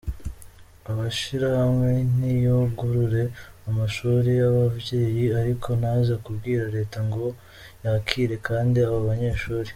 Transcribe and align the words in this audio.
"Amashirahamwe 0.89 1.91
niyugurure 2.17 3.23
amashuli 3.69 4.29
y'abavyeyi 4.39 5.23
ariko 5.41 5.69
ntaze 5.79 6.13
kubwira 6.23 6.63
leta 6.75 6.97
ngo 7.07 7.25
yakire 7.85 8.35
kandi 8.49 8.77
abo 8.87 8.99
banyeshuli. 9.09 9.69